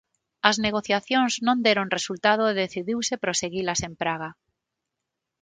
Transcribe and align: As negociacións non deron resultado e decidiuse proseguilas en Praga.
As 0.49 0.55
negociacións 0.65 1.33
non 1.47 1.57
deron 1.65 1.93
resultado 1.97 2.43
e 2.47 2.57
decidiuse 2.63 3.21
proseguilas 3.23 3.79
en 3.87 3.93
Praga. 4.01 4.29